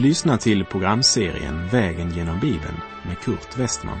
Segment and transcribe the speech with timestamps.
[0.00, 3.98] Du lyssnar till programserien Vägen genom Bibeln med Kurt Westman.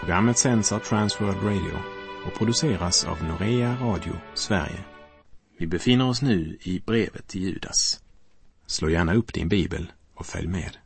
[0.00, 1.78] Programmet sänds av Transworld Radio
[2.26, 4.84] och produceras av Norea Radio Sverige.
[5.58, 8.00] Vi befinner oss nu i brevet till Judas.
[8.66, 10.76] Slå gärna upp din bibel och följ med.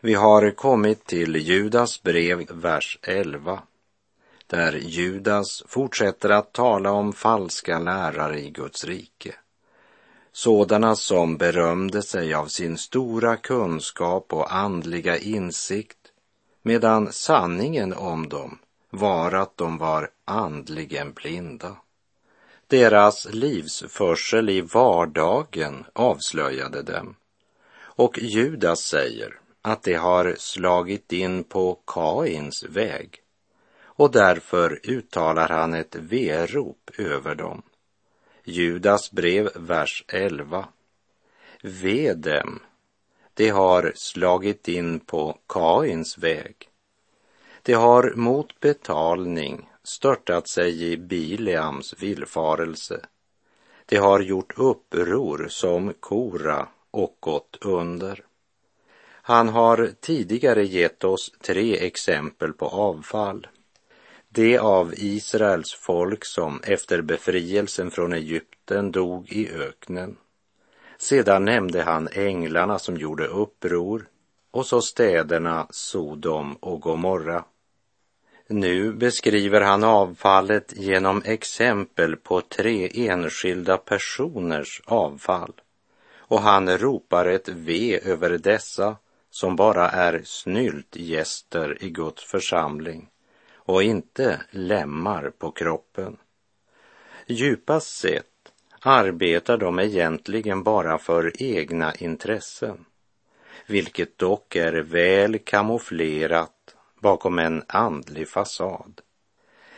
[0.00, 3.62] Vi har kommit till Judas brev, vers 11,
[4.46, 9.34] där Judas fortsätter att tala om falska lärare i Guds rike.
[10.32, 16.12] Sådana som berömde sig av sin stora kunskap och andliga insikt,
[16.62, 18.58] medan sanningen om dem
[18.90, 21.76] var att de var andligen blinda.
[22.66, 27.14] Deras livsförsel i vardagen avslöjade dem.
[27.80, 33.22] Och Judas säger att de har slagit in på Kains väg
[33.98, 37.62] och därför uttalar han ett verop över dem.
[38.50, 40.68] Judas brev, vers 11.
[41.62, 42.60] Ve dem,
[43.34, 46.68] de har slagit in på Kains väg.
[47.62, 53.00] De har mot betalning störtat sig i Bileams villfarelse.
[53.86, 58.24] De har gjort uppror som Kora och gått under.
[59.10, 63.46] Han har tidigare gett oss tre exempel på avfall.
[64.30, 70.16] Det av Israels folk som efter befrielsen från Egypten dog i öknen.
[70.98, 74.08] Sedan nämnde han änglarna som gjorde uppror
[74.50, 77.44] och så städerna Sodom och Gomorra.
[78.46, 85.52] Nu beskriver han avfallet genom exempel på tre enskilda personers avfall
[86.16, 88.96] och han ropar ett ve över dessa
[89.30, 93.08] som bara är snyltgäster i Guds församling
[93.68, 96.16] och inte lemmar på kroppen.
[97.26, 102.84] Djupast sett arbetar de egentligen bara för egna intressen,
[103.66, 109.00] vilket dock är väl kamouflerat bakom en andlig fasad.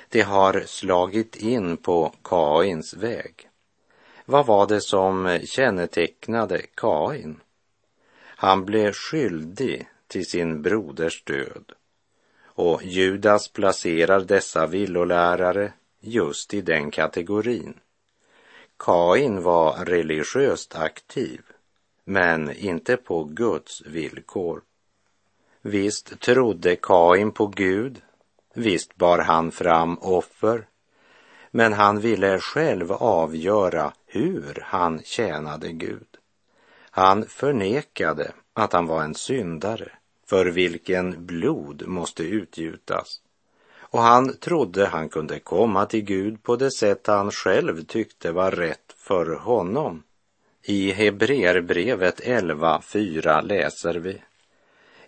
[0.08, 3.48] Det har slagit in på Kains väg.
[4.24, 7.40] Vad var det som kännetecknade Kain?
[8.22, 11.72] Han blev skyldig till sin broders död
[12.54, 17.74] och Judas placerar dessa villolärare just i den kategorin.
[18.78, 21.40] Kain var religiöst aktiv,
[22.04, 24.62] men inte på Guds villkor.
[25.62, 28.02] Visst trodde Kain på Gud,
[28.54, 30.66] visst bar han fram offer,
[31.50, 36.06] men han ville själv avgöra hur han tjänade Gud.
[36.90, 39.92] Han förnekade att han var en syndare
[40.30, 43.20] för vilken blod måste utgjutas.
[43.78, 48.50] Och han trodde han kunde komma till Gud på det sätt han själv tyckte var
[48.50, 50.02] rätt för honom.
[50.62, 54.22] I Hebreerbrevet 11.4 läser vi.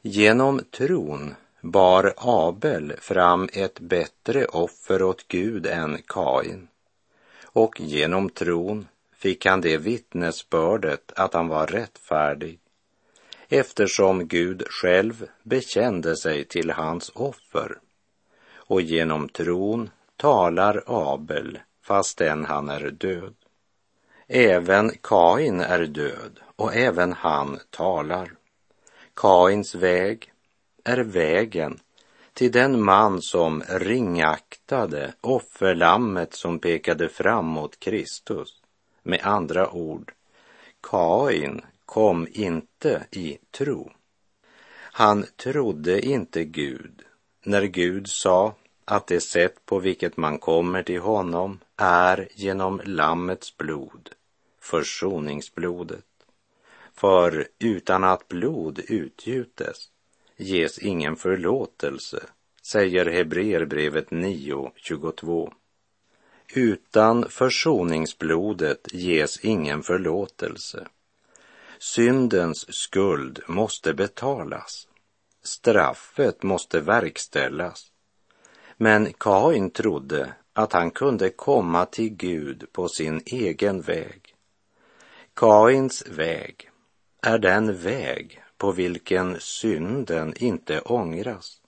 [0.03, 6.69] Genom tron bar Abel fram ett bättre offer åt Gud än Kain.
[7.43, 12.59] Och genom tron fick han det vittnesbördet att han var rättfärdig
[13.55, 17.79] eftersom Gud själv bekände sig till hans offer.
[18.55, 23.35] Och genom tron talar Abel fastän han är död.
[24.27, 28.33] Även Kain är död och även han talar.
[29.15, 30.33] Kains väg
[30.85, 31.81] är vägen
[32.33, 38.49] till den man som ringaktade offerlammet som pekade fram mot Kristus.
[39.03, 40.13] Med andra ord,
[40.91, 43.93] Kain kom inte i tro.
[44.75, 47.03] Han trodde inte Gud
[47.45, 48.55] när Gud sa
[48.85, 54.11] att det sätt på vilket man kommer till honom är genom Lammets blod,
[54.61, 56.05] försoningsblodet.
[56.95, 59.77] För utan att blod utgjutes
[60.37, 62.23] ges ingen förlåtelse,
[62.63, 65.53] säger Hebreerbrevet 9.22.
[66.55, 70.87] Utan försoningsblodet ges ingen förlåtelse.
[71.85, 74.89] Syndens skuld måste betalas.
[75.43, 77.93] Straffet måste verkställas.
[78.77, 84.35] Men Kain trodde att han kunde komma till Gud på sin egen väg.
[85.35, 86.71] Kains väg
[87.23, 91.61] är den väg på vilken synden inte ångras.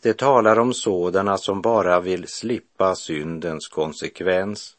[0.00, 4.76] Det talar om sådana som bara vill slippa syndens konsekvens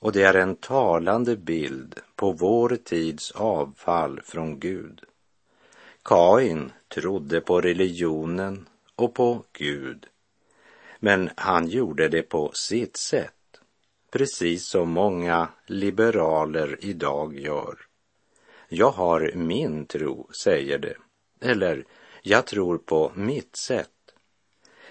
[0.00, 5.00] och det är en talande bild på vår tids avfall från Gud.
[6.02, 10.06] Kain trodde på religionen och på Gud,
[10.98, 13.60] men han gjorde det på sitt sätt,
[14.10, 17.78] precis som många liberaler idag gör.
[18.68, 20.96] Jag har min tro, säger det.
[21.40, 21.84] Eller,
[22.22, 23.90] jag tror på mitt sätt.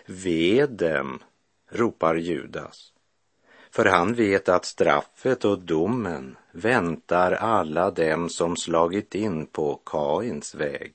[0.05, 1.23] Ve dem,
[1.69, 2.94] ropar Judas.
[3.75, 10.55] För han vet att straffet och domen väntar alla dem som slagit in på Kains
[10.55, 10.93] väg.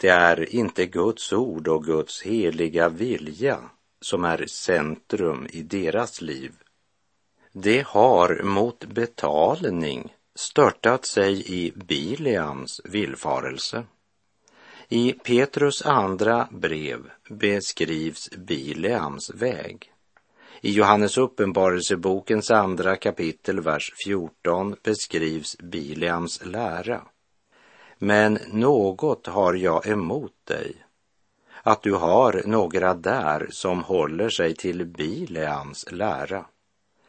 [0.00, 3.58] Det är inte Guds ord och Guds heliga vilja
[4.00, 6.52] som är centrum i deras liv.
[7.52, 13.84] Det har mot betalning störtat sig i Bileams villfarelse.
[14.88, 19.93] I Petrus andra brev beskrivs Bileams väg.
[20.66, 27.02] I Johannes uppenbarelsebokens andra kapitel, vers 14 beskrivs Bileams lära.
[27.98, 30.76] Men något har jag emot dig,
[31.62, 36.44] att du har några där som håller sig till Bileams lära.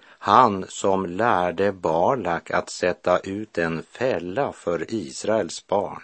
[0.01, 6.03] Han som lärde Balak att sätta ut en fälla för Israels barn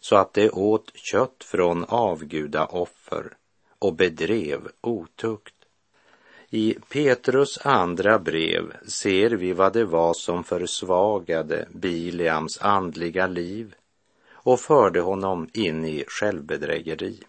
[0.00, 3.32] så att de åt kött från avgudaoffer
[3.78, 5.54] och bedrev otukt.
[6.52, 13.74] I Petrus andra brev ser vi vad det var som försvagade Bileams andliga liv
[14.32, 17.22] och förde honom in i självbedrägeri.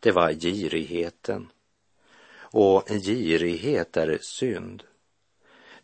[0.00, 1.48] Det var girigheten.
[2.38, 4.82] Och girighet är synd.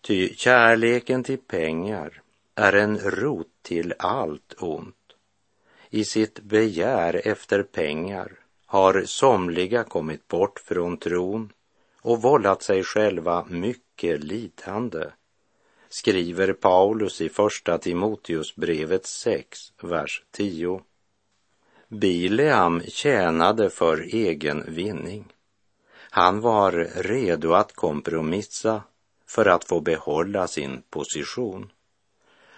[0.01, 2.23] Ty kärleken till pengar
[2.55, 4.97] är en rot till allt ont.
[5.91, 8.33] I sitt begär efter pengar
[8.67, 11.53] har somliga kommit bort från tron
[12.03, 15.05] och vållat sig själva mycket lidande,
[15.89, 20.81] skriver Paulus i Första Timoteusbrevet 6, vers 10.
[21.89, 25.33] Bileam tjänade för egen vinning.
[26.11, 28.83] Han var redo att kompromissa
[29.27, 31.73] för att få behålla sin position.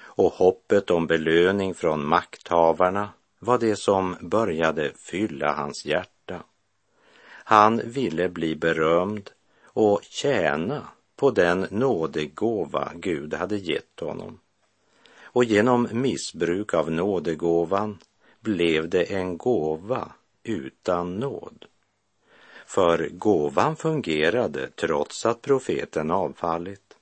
[0.01, 3.09] Och hoppet om belöning från makthavarna
[3.39, 6.12] var det som började fylla hans hjärta.
[7.45, 9.31] Han ville bli berömd
[9.65, 10.83] och tjäna
[11.17, 14.39] på den nådegåva Gud hade gett honom.
[15.23, 17.99] Och genom missbruk av nådegåvan
[18.41, 20.13] blev det en gåva
[20.43, 21.65] utan nåd.
[22.67, 26.97] För gåvan fungerade trots att profeten avfallit.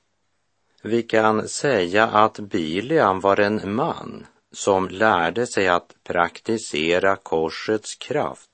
[0.82, 8.49] Vi kan säga att Biliam var en man som lärde sig att praktisera korsets kraft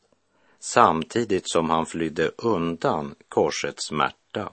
[0.67, 4.51] samtidigt som han flydde undan korsets smärta.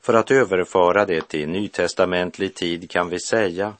[0.00, 3.74] För att överföra det till nytestamentlig tid kan vi säga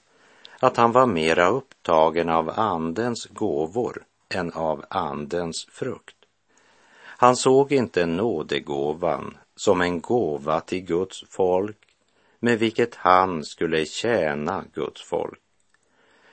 [0.61, 4.03] att han var mera upptagen av Andens gåvor
[4.35, 6.17] än av Andens frukt.
[7.03, 11.79] Han såg inte nådegåvan som en gåva till Guds folk
[12.39, 15.41] med vilket han skulle tjäna Guds folk,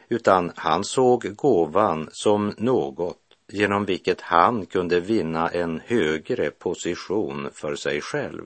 [0.09, 7.75] utan han såg gåvan som något genom vilket han kunde vinna en högre position för
[7.75, 8.45] sig själv.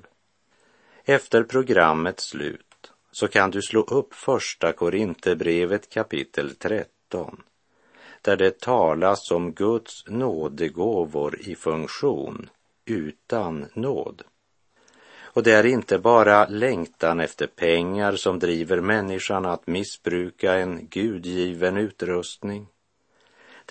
[1.06, 7.44] Efter programmets slut så kan du slå upp första Korinthierbrevet kapitel 13
[8.21, 12.50] där det talas om Guds nådegåvor i funktion
[12.86, 14.24] utan nåd.
[15.34, 21.77] Och det är inte bara längtan efter pengar som driver människan att missbruka en gudgiven
[21.77, 22.67] utrustning.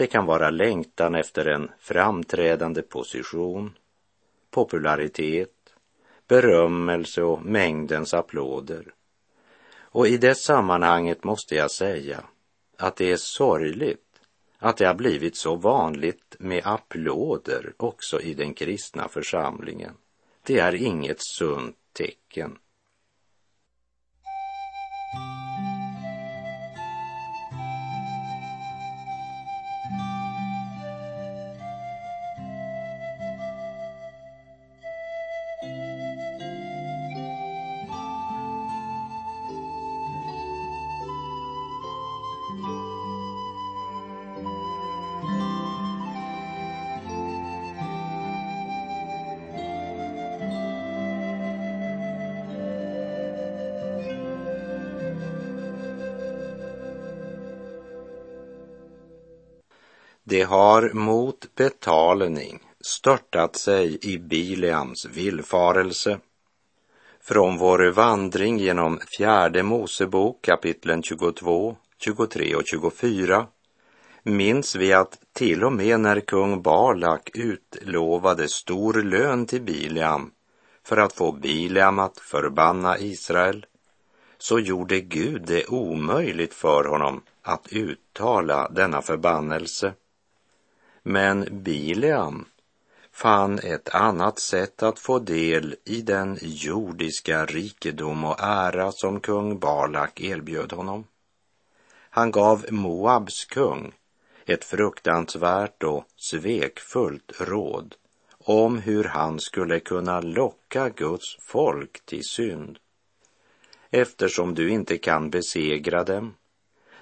[0.00, 3.78] Det kan vara längtan efter en framträdande position,
[4.50, 5.74] popularitet,
[6.28, 8.94] berömmelse och mängdens applåder.
[9.80, 12.24] Och i det sammanhanget måste jag säga
[12.76, 14.20] att det är sorgligt
[14.58, 19.94] att det har blivit så vanligt med applåder också i den kristna församlingen.
[20.42, 22.58] Det är inget sunt tecken.
[60.30, 66.18] Det har mot betalning störtat sig i Bileams villfarelse.
[67.20, 73.46] Från vår vandring genom fjärde Mosebok kapitlen 22, 23 och 24
[74.22, 80.30] minns vi att till och med när kung Balak utlovade stor lön till Bileam
[80.84, 83.66] för att få Bileam att förbanna Israel
[84.38, 89.94] så gjorde Gud det omöjligt för honom att uttala denna förbannelse.
[91.02, 92.44] Men Bileam
[93.12, 99.58] fann ett annat sätt att få del i den jordiska rikedom och ära som kung
[99.58, 101.04] Balak erbjöd honom.
[102.10, 103.92] Han gav Moabs kung
[104.46, 107.94] ett fruktansvärt och svekfullt råd
[108.44, 112.78] om hur han skulle kunna locka Guds folk till synd.
[113.90, 116.34] Eftersom du inte kan besegra dem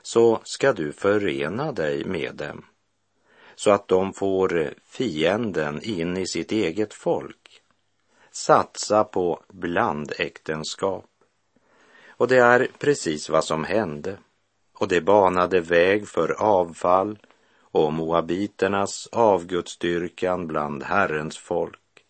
[0.02, 2.64] så ska du förena dig med dem
[3.58, 7.62] så att de får fienden in i sitt eget folk.
[8.30, 11.10] Satsa på blandäktenskap.
[12.08, 14.18] Och det är precis vad som hände.
[14.72, 17.18] Och det banade väg för avfall
[17.60, 22.04] och moabiternas avgudsdyrkan bland Herrens folk.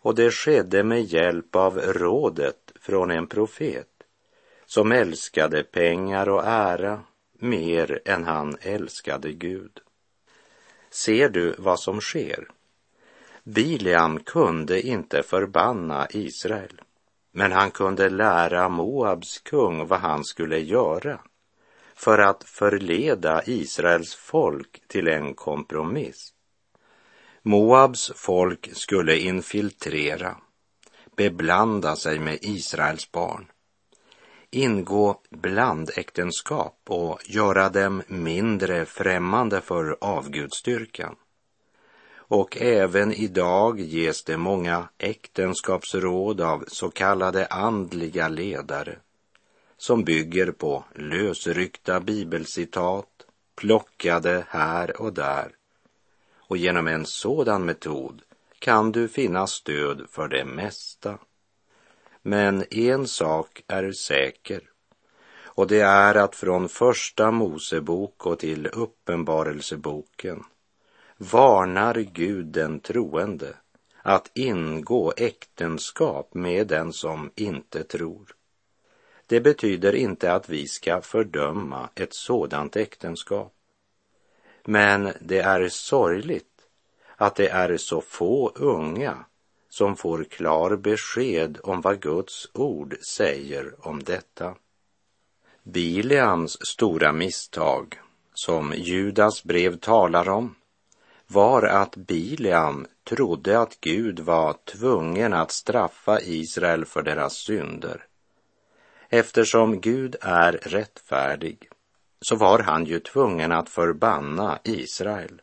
[0.00, 3.88] Och det skedde med hjälp av rådet från en profet
[4.66, 7.00] som älskade pengar och ära
[7.32, 9.80] mer än han älskade Gud.
[10.92, 12.48] Ser du vad som sker?
[13.44, 16.80] Bileam kunde inte förbanna Israel,
[17.32, 21.20] men han kunde lära Moabs kung vad han skulle göra
[21.94, 26.34] för att förleda Israels folk till en kompromiss.
[27.42, 30.36] Moabs folk skulle infiltrera,
[31.16, 33.51] beblanda sig med Israels barn,
[34.52, 41.16] ingå blandäktenskap och göra dem mindre främmande för avgudstyrkan.
[42.14, 48.98] Och även idag ges det många äktenskapsråd av så kallade andliga ledare
[49.76, 53.08] som bygger på lösryckta bibelcitat
[53.54, 55.52] plockade här och där.
[56.36, 58.22] Och genom en sådan metod
[58.58, 61.18] kan du finna stöd för det mesta.
[62.22, 64.60] Men en sak är säker
[65.54, 70.44] och det är att från första Mosebok och till Uppenbarelseboken
[71.16, 73.56] varnar Gud den troende
[74.02, 78.34] att ingå äktenskap med den som inte tror.
[79.26, 83.52] Det betyder inte att vi ska fördöma ett sådant äktenskap.
[84.64, 86.66] Men det är sorgligt
[87.16, 89.24] att det är så få unga
[89.72, 94.54] som får klar besked om vad Guds ord säger om detta.
[95.62, 98.00] Bileams stora misstag,
[98.34, 100.54] som Judas brev talar om,
[101.26, 108.06] var att Bileam trodde att Gud var tvungen att straffa Israel för deras synder
[109.08, 111.68] Eftersom Gud är rättfärdig
[112.20, 115.41] så var han ju tvungen att förbanna Israel.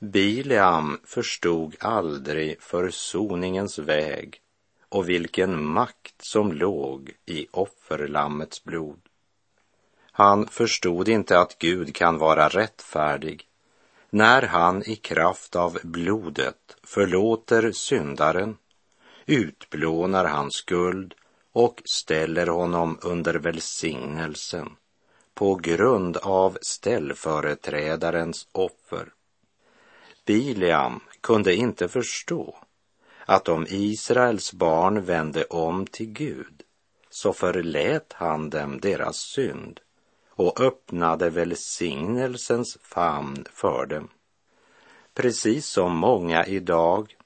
[0.00, 4.40] Bileam förstod aldrig försoningens väg
[4.88, 9.00] och vilken makt som låg i offerlammets blod.
[10.12, 13.48] Han förstod inte att Gud kan vara rättfärdig
[14.10, 18.56] när han i kraft av blodet förlåter syndaren,
[19.26, 21.14] utplånar hans skuld
[21.52, 24.76] och ställer honom under välsignelsen
[25.34, 29.08] på grund av ställföreträdarens offer.
[30.28, 32.56] Bileam kunde inte förstå
[33.26, 36.62] att om Israels barn vände om till Gud
[37.10, 39.80] så förlät han dem deras synd
[40.30, 44.08] och öppnade välsignelsens famn för dem.
[45.14, 47.16] Precis som många idag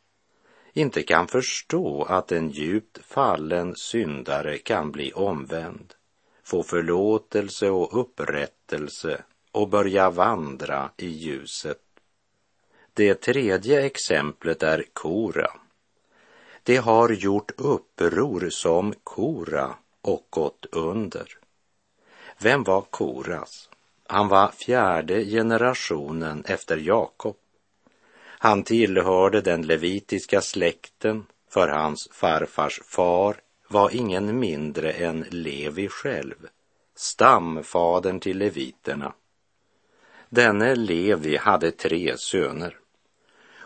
[0.73, 5.95] inte kan förstå att en djupt fallen syndare kan bli omvänd,
[6.45, 11.92] få förlåtelse och upprättelse och börja vandra i ljuset.
[12.95, 15.51] Det tredje exemplet är Kora.
[16.63, 21.27] Det har gjort uppror som Kora och gått under.
[22.39, 23.71] Vem var Koras?
[24.07, 27.37] Han var fjärde generationen efter Jakob
[28.45, 33.37] han tillhörde den levitiska släkten, för hans farfars far
[33.69, 36.49] var ingen mindre än Levi själv,
[36.97, 39.13] stamfadern till leviterna.
[40.29, 42.77] Denne Levi hade tre söner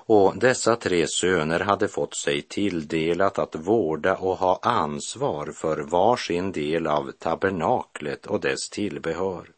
[0.07, 6.17] och dessa tre söner hade fått sig tilldelat att vårda och ha ansvar för var
[6.17, 9.51] sin del av tabernaklet och dess tillbehör.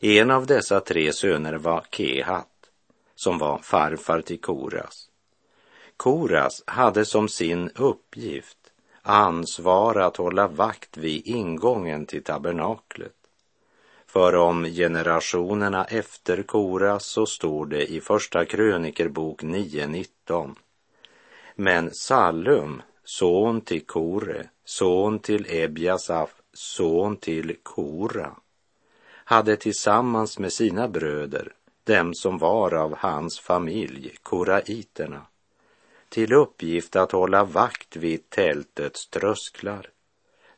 [0.00, 2.46] En av dessa tre söner var Kehat
[3.14, 5.08] som var farfar till Koras.
[5.96, 8.58] Koras hade som sin uppgift
[9.02, 13.17] ansvar att hålla vakt vid ingången till tabernaklet.
[14.18, 20.54] För om generationerna efter Koras så står det i Första krönikerbok 9.19.
[21.54, 28.36] Men Salum, son till Kore, son till Ebjasaf, son till Kora,
[29.24, 31.52] hade tillsammans med sina bröder,
[31.84, 35.26] dem som var av hans familj, koraiterna,
[36.08, 39.90] till uppgift att hålla vakt vid tältets trösklar.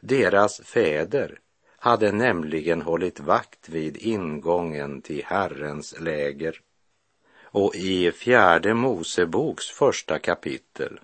[0.01, 1.39] Deras fäder
[1.83, 6.61] hade nämligen hållit vakt vid ingången till Herrens läger.
[7.43, 11.01] Och i fjärde Moseboks första kapitel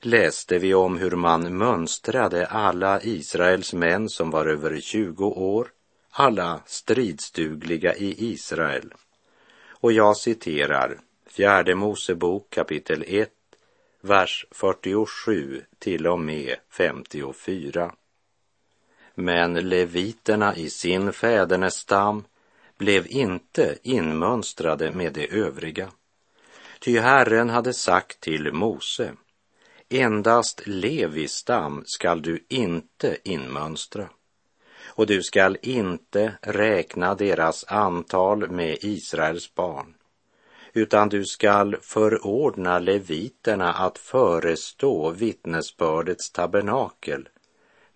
[0.00, 5.68] läste vi om hur man mönstrade alla Israels män som var över 20 år,
[6.10, 8.94] alla stridsdugliga i Israel.
[9.68, 13.30] Och jag citerar fjärde Mosebok kapitel 1,
[14.00, 17.92] vers 47 till och med 54.
[19.14, 22.24] Men leviterna i sin fädernestam
[22.78, 25.90] blev inte inmönstrade med de övriga.
[26.80, 29.12] Ty Herren hade sagt till Mose,
[29.88, 34.08] endast Levis stam skall du inte inmönstra
[34.84, 39.94] och du skall inte räkna deras antal med Israels barn
[40.72, 47.28] utan du skall förordna leviterna att förestå vittnesbördets tabernakel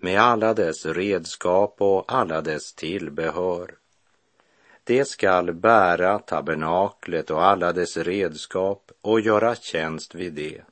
[0.04, 3.75] med alla dess redskap och alla dess tillbehör.
[4.84, 10.62] De skall bära tabernaklet och alla dess redskap och göra tjänst vid det.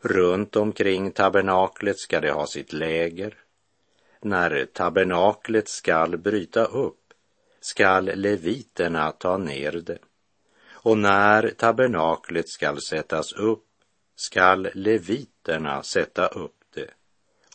[0.00, 3.34] Runt omkring tabernaklet ska de ha sitt läger.
[4.20, 7.12] När tabernaklet skall bryta upp
[7.60, 9.98] skall leviterna ta ner det.
[10.70, 13.66] Och när tabernaklet skall sättas upp
[14.16, 16.57] skall leviterna sätta upp.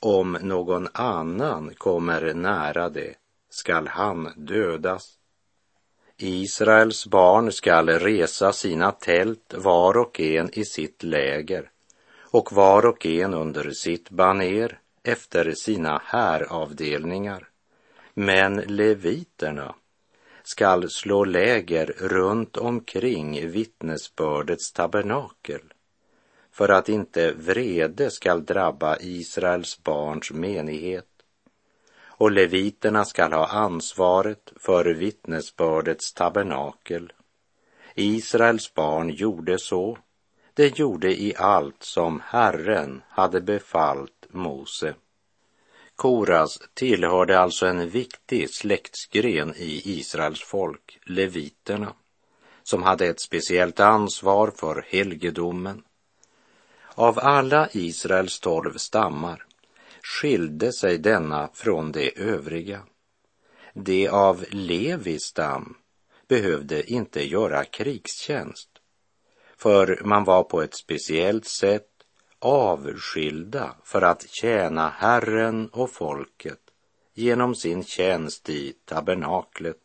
[0.06, 3.16] Om någon annan kommer nära det
[3.50, 5.14] skall han dödas.
[6.18, 11.70] Israels barn skall resa sina tält var och en i sitt läger
[12.22, 17.50] och var och en under sitt baner efter sina häravdelningar.
[18.14, 19.76] Men leviterna
[20.44, 25.73] skall slå läger runt omkring vittnesbördets tabernakel
[26.54, 31.08] för att inte vrede skall drabba Israels barns menighet.
[32.02, 37.14] Och leviterna skall ha ansvaret för vittnesbördets tabernakel.
[37.96, 39.98] Israels barn gjorde så.
[40.54, 44.96] Det gjorde i allt som Herren hade befallt Mose.
[45.96, 51.94] Koras tillhörde alltså en viktig släktsgren i Israels folk, leviterna,
[52.64, 55.84] som hade ett speciellt ansvar för helgedomen.
[56.96, 59.46] Av alla Israels tolv stammar
[60.02, 62.82] skilde sig denna från de övriga.
[63.74, 65.78] De av Levis stam
[66.28, 68.70] behövde inte göra krigstjänst,
[69.58, 71.90] för man var på ett speciellt sätt
[72.40, 76.60] avskilda för att tjäna Herren och folket
[77.14, 79.78] genom sin tjänst i tabernaklet.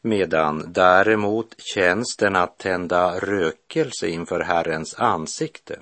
[0.00, 5.78] Medan däremot tjänsten att tända rökelse inför Herrens ansikte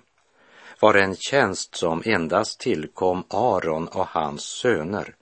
[0.82, 5.14] var en tjänst som endast tillkom Aron och hans söner,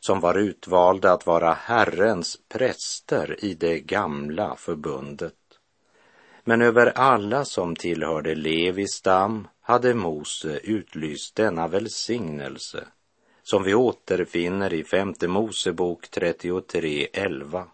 [0.00, 5.34] som var utvalda att vara Herrens präster i det gamla förbundet.
[6.44, 12.84] Men över alla som tillhörde Levis stam hade Mose utlyst denna välsignelse
[13.42, 17.64] som vi återfinner i femte Mosebok 33.11.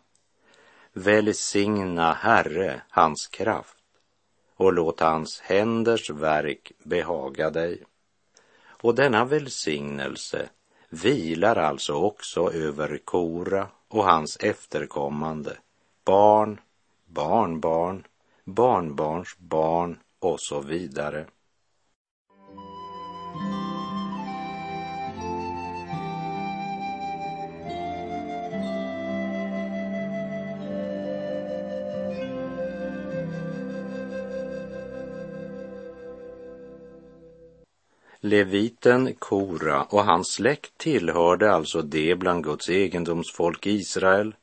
[0.92, 3.77] Välsigna Herre hans kraft
[4.58, 7.82] och låt hans händers verk behaga dig.
[8.66, 10.48] Och denna välsignelse
[10.88, 15.56] vilar alltså också över Kora och hans efterkommande,
[16.04, 16.60] barn,
[17.06, 18.04] barnbarn,
[18.44, 21.26] barnbarns barn och så vidare.
[38.28, 44.34] Leviten Kora och hans släkt tillhörde alltså det bland Guds egendomsfolk Israel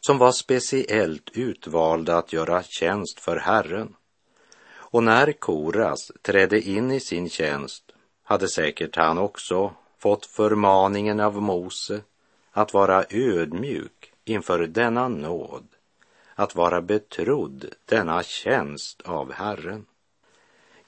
[0.00, 3.94] som var speciellt utvalda att göra tjänst för Herren.
[4.74, 7.84] Och när Koras trädde in i sin tjänst
[8.22, 12.00] hade säkert han också fått förmaningen av Mose
[12.52, 15.66] att vara ödmjuk inför denna nåd,
[16.34, 19.86] att vara betrodd denna tjänst av Herren.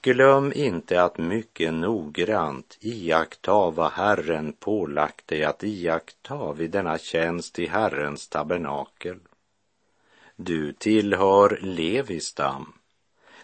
[0.01, 7.59] Glöm inte att mycket noggrant iaktta vad Herren pålagt dig att iaktta vid denna tjänst
[7.59, 9.19] i Herrens tabernakel.
[10.35, 12.73] Du tillhör Levistam.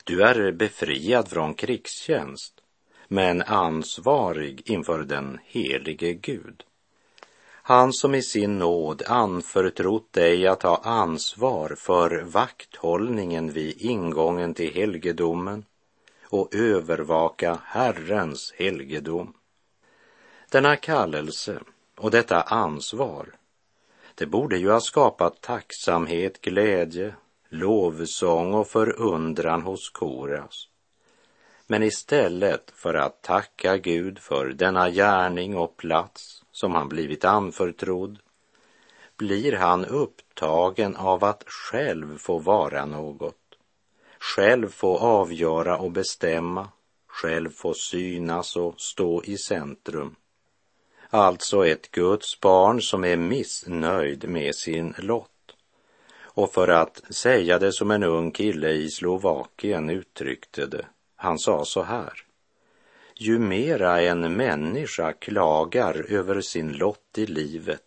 [0.04, 2.62] Du är befriad från krigstjänst,
[3.08, 6.63] men ansvarig inför den helige Gud.
[7.48, 14.74] Han som i sin nåd anförtrott dig att ha ansvar för vakthållningen vid ingången till
[14.74, 15.65] helgedomen
[16.39, 19.34] och övervaka Herrens helgedom.
[20.52, 21.60] Denna kallelse
[21.98, 23.28] och detta ansvar,
[24.15, 27.15] det borde ju ha skapat tacksamhet, glädje,
[27.50, 30.67] lovsång och förundran hos Koras.
[31.67, 38.19] Men istället för att tacka Gud för denna gärning och plats som han blivit anförtrodd
[39.17, 43.44] blir han upptagen av att själv få vara något,
[44.26, 46.70] själv få avgöra och bestämma,
[47.08, 50.16] själv få synas och stå i centrum.
[51.10, 55.56] Alltså ett Guds barn som är missnöjd med sin lott.
[56.22, 60.86] Och för att säga det som en ung kille i Slovakien uttryckte det,
[61.16, 62.14] han sa så här.
[63.16, 67.82] Ju mera en människa klagar över sin lott i livet,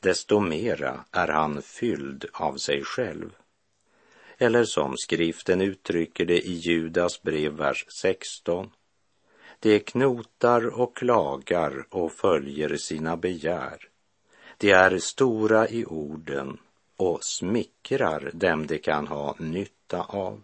[0.00, 3.30] desto mera är han fylld av sig själv.
[4.38, 8.70] Eller som skriften uttrycker det i Judas brev, vers 16.
[9.60, 13.88] De knotar och klagar och följer sina begär.
[14.58, 16.58] De är stora i orden
[16.96, 20.42] och smickrar dem de kan ha nytta av.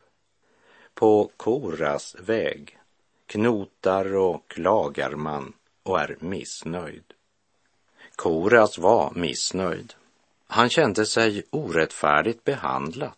[0.95, 2.79] På Koras väg
[3.27, 7.05] knotar och klagar man och är missnöjd.
[8.17, 9.95] Koras var missnöjd.
[10.47, 13.13] Han kände sig orättfärdigt behandlad.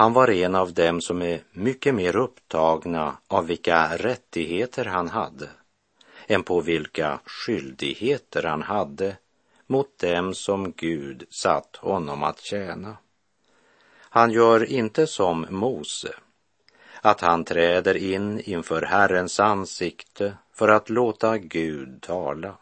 [0.00, 5.48] Han var en av dem som är mycket mer upptagna av vilka rättigheter han hade
[6.26, 9.16] än på vilka skyldigheter han hade
[9.66, 12.96] mot dem som Gud satt honom att tjäna.
[13.98, 16.14] Han gör inte som Mose,
[17.00, 22.56] att han träder in inför Herrens ansikte för att låta Gud tala.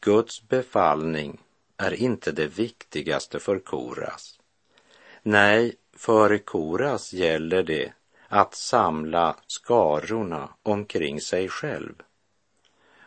[0.00, 1.40] Guds befallning
[1.76, 4.40] är inte det viktigaste för Koras.
[5.22, 7.92] Nej, för Koras gäller det
[8.28, 11.94] att samla skarorna omkring sig själv.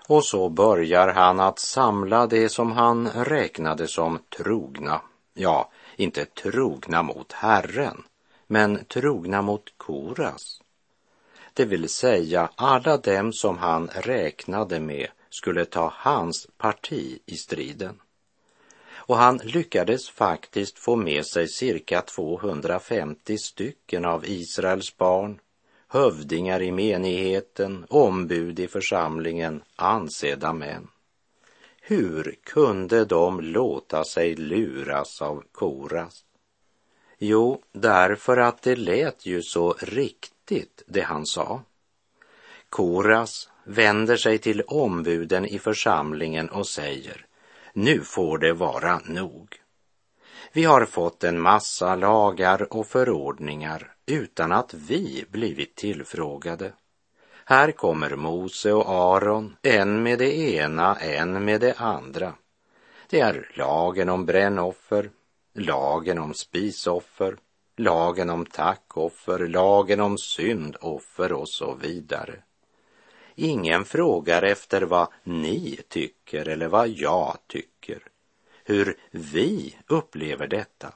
[0.08, 5.01] Och så börjar han att samla det som han räknade som trogna,
[5.34, 8.04] ja, inte trogna mot Herren,
[8.47, 10.62] men trogna mot Koras.
[11.54, 18.00] Det vill säga alla dem som han räknade med skulle ta hans parti i striden.
[19.03, 25.39] Och han lyckades faktiskt få med sig cirka 250 stycken av Israels barn,
[25.87, 30.87] hövdingar i menigheten, ombud i församlingen, ansedda män.
[31.81, 36.25] Hur kunde de låta sig luras av Koras?
[37.17, 41.61] Jo, därför att det lät ju så riktigt det han sa.
[42.69, 47.25] Koras vänder sig till ombuden i församlingen och säger,
[47.73, 49.62] nu får det vara nog.
[50.53, 56.73] Vi har fått en massa lagar och förordningar utan att vi blivit tillfrågade.
[57.45, 62.34] Här kommer Mose och Aron, en med det ena, en med det andra.
[63.10, 65.10] Det är lagen om brännoffer,
[65.53, 67.38] lagen om spisoffer,
[67.77, 72.43] lagen om tackoffer, lagen om syndoffer och så vidare.
[73.35, 78.03] Ingen frågar efter vad ni tycker eller vad jag tycker,
[78.63, 80.93] hur vi upplever detta.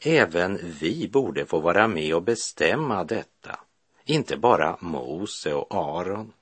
[0.00, 3.60] Även vi borde få vara med och bestämma detta,
[4.04, 6.32] inte bara Mose och Aron.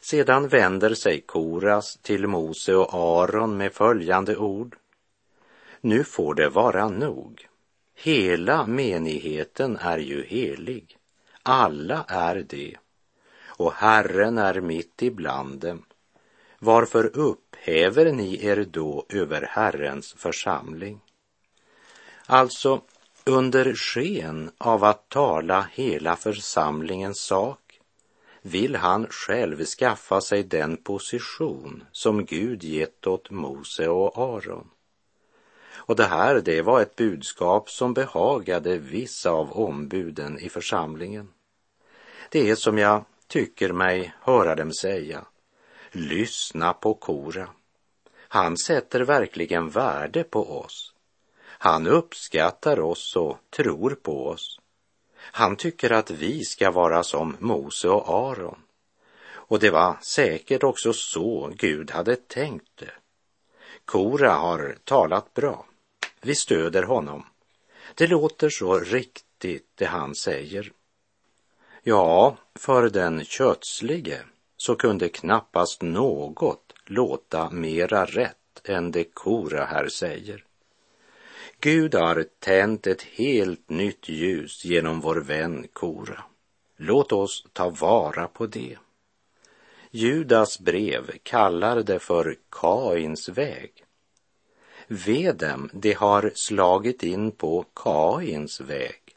[0.00, 4.76] Sedan vänder sig Koras till Mose och Aron med följande ord.
[5.80, 7.48] Nu får det vara nog.
[7.94, 10.96] Hela menigheten är ju helig.
[11.42, 12.76] Alla är det.
[13.60, 15.84] Och Herren är mitt ibland dem.
[16.58, 21.00] Varför upphäver ni er då över Herrens församling?
[22.26, 22.80] Alltså,
[23.24, 27.80] under sken av att tala hela församlingens sak
[28.42, 34.70] vill han själv skaffa sig den position som Gud gett åt Mose och Aron.
[35.72, 41.28] Och det här, det var ett budskap som behagade vissa av ombuden i församlingen.
[42.30, 45.24] Det är som jag tycker mig höra dem säga,
[45.90, 47.48] lyssna på Kora.
[48.18, 50.94] Han sätter verkligen värde på oss.
[51.42, 54.60] Han uppskattar oss och tror på oss.
[55.16, 58.62] Han tycker att vi ska vara som Mose och Aron.
[59.30, 62.92] Och det var säkert också så Gud hade tänkt det.
[63.84, 65.66] Kora har talat bra.
[66.20, 67.26] Vi stöder honom.
[67.94, 70.72] Det låter så riktigt det han säger.
[71.82, 74.20] Ja, för den kötslige
[74.56, 80.44] så kunde knappast något låta mera rätt än det Kora här säger.
[81.60, 86.24] Gud har tänt ett helt nytt ljus genom vår vän Kora.
[86.76, 88.76] Låt oss ta vara på det.
[89.90, 93.84] Judas brev kallar det för Kains väg.
[94.86, 99.09] Vedem, det har slagit in på Kains väg.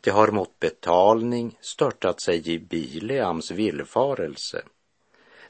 [0.00, 4.62] Det har mot betalning störtat sig i Bileams villfarelse.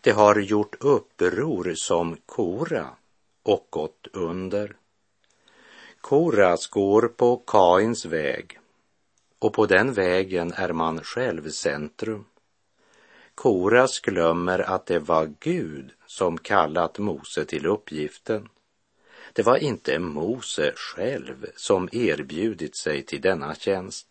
[0.00, 2.88] Det har gjort uppror som Kora
[3.42, 4.76] och gått under.
[6.00, 8.58] Koras går på Kains väg
[9.38, 12.24] och på den vägen är man självcentrum.
[13.34, 18.48] Koras glömmer att det var Gud som kallat Mose till uppgiften.
[19.32, 24.09] Det var inte Mose själv som erbjudit sig till denna tjänst.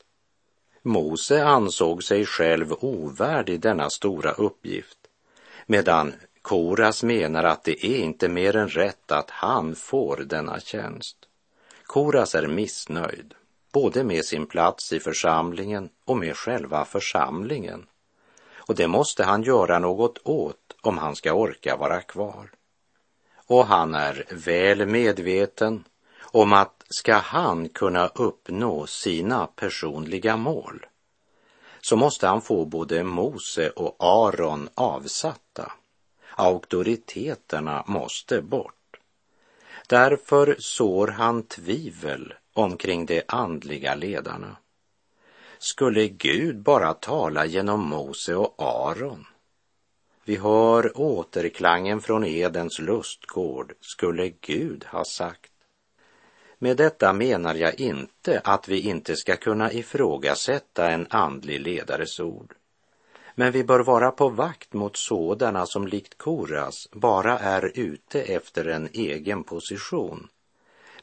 [0.82, 4.98] Mose ansåg sig själv ovärdig denna stora uppgift,
[5.65, 11.18] medan Koras menar att det är inte mer än rätt att han får denna tjänst.
[11.84, 13.34] Koras är missnöjd,
[13.74, 17.86] både med sin plats i församlingen och med själva församlingen.
[18.56, 22.52] Och det måste han göra något åt om han ska orka vara kvar.
[23.46, 25.84] Och han är väl medveten
[26.22, 30.86] om att ska han kunna uppnå sina personliga mål
[31.82, 35.71] så måste han få både Mose och Aron avsatta.
[36.36, 38.99] Auktoriteterna måste bort.
[39.88, 44.58] Därför sår han tvivel omkring de andliga ledarna.
[45.58, 49.25] Skulle Gud bara tala genom Mose och Aron?
[50.23, 55.49] Vi hör återklangen från Edens lustgård, skulle Gud ha sagt.
[56.62, 62.56] Med detta menar jag inte att vi inte ska kunna ifrågasätta en andlig ledares ord.
[63.36, 68.65] Men vi bör vara på vakt mot sådana som likt Koras bara är ute efter
[68.65, 70.28] en egen position,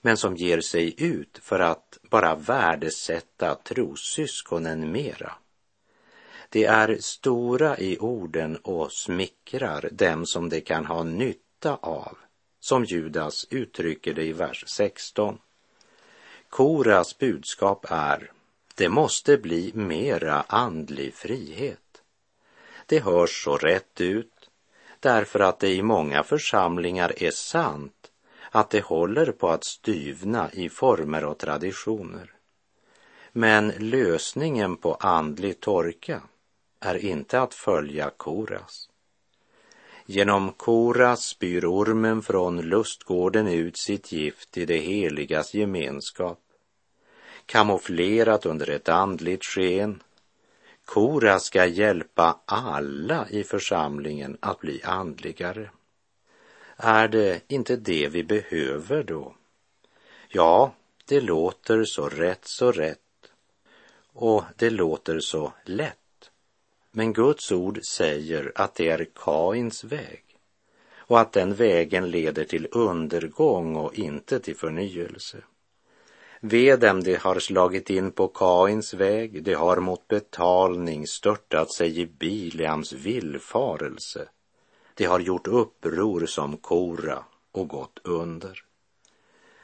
[0.01, 5.33] men som ger sig ut för att bara värdesätta trossyskonen mera.
[6.51, 12.19] De är stora i orden och smickrar dem som de kan ha nytta av,
[12.61, 15.39] som Judas uttrycker det i vers 16.
[16.51, 18.31] Koras budskap är,
[18.75, 22.03] det måste bli mera andlig frihet.
[22.87, 24.51] Det hörs så rätt ut
[25.01, 28.11] därför att det i många församlingar är sant
[28.51, 32.33] att det håller på att styvna i former och traditioner.
[33.33, 36.23] Men lösningen på andlig torka
[36.81, 38.89] är inte att följa Koras.
[40.07, 46.41] Genom Koras spyr ormen från lustgården ut sitt gift i det heligas gemenskap.
[47.47, 50.03] Kamouflerat under ett andligt sken
[50.87, 55.71] Kora ska hjälpa alla i församlingen att bli andligare.
[56.77, 59.35] Är det inte det vi behöver då?
[60.29, 62.99] Ja, det låter så rätt, så rätt.
[64.13, 66.06] Och det låter så lätt.
[66.99, 70.25] Men Guds ord säger att det är Kains väg
[70.97, 75.39] och att den vägen leder till undergång och inte till förnyelse.
[76.41, 82.01] Ve dem de har slagit in på Kains väg, de har mot betalning störtat sig
[82.01, 84.29] i Bileams villfarelse.
[84.95, 88.65] De har gjort uppror som Kora och gått under.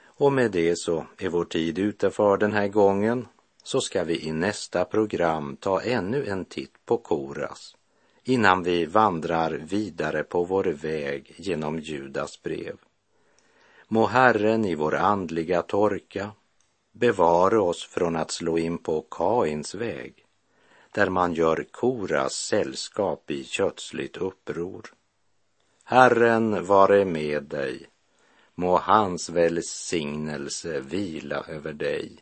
[0.04, 3.26] Och med det så är vår tid ute för den här gången,
[3.62, 7.76] så ska vi i nästa program ta ännu en titt på Koras
[8.24, 12.76] innan vi vandrar vidare på vår väg genom Judas brev.
[13.88, 16.30] Må Herren i vår andliga torka
[16.92, 20.24] bevara oss från att slå in på Kains väg,
[20.90, 24.92] där man gör Koras sällskap i kötsligt uppror.
[25.84, 27.86] Herren vare med dig,
[28.54, 32.21] må hans välsignelse vila över dig.